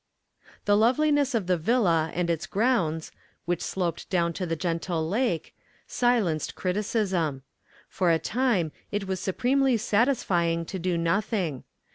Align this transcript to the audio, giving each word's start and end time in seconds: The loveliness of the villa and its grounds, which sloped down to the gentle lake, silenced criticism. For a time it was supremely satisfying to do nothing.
The 0.65 0.75
loveliness 0.75 1.35
of 1.35 1.45
the 1.45 1.59
villa 1.59 2.09
and 2.15 2.27
its 2.27 2.47
grounds, 2.47 3.11
which 3.45 3.61
sloped 3.61 4.09
down 4.09 4.33
to 4.33 4.47
the 4.47 4.55
gentle 4.55 5.07
lake, 5.07 5.55
silenced 5.85 6.55
criticism. 6.55 7.43
For 7.87 8.09
a 8.09 8.17
time 8.17 8.71
it 8.91 9.07
was 9.07 9.19
supremely 9.19 9.77
satisfying 9.77 10.65
to 10.65 10.79
do 10.79 10.97
nothing. 10.97 11.65